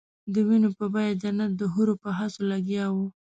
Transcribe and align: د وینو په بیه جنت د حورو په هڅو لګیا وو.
د 0.33 0.35
وینو 0.47 0.69
په 0.77 0.85
بیه 0.93 1.13
جنت 1.21 1.51
د 1.57 1.61
حورو 1.73 1.95
په 2.03 2.09
هڅو 2.19 2.41
لګیا 2.51 2.85
وو. 2.95 3.05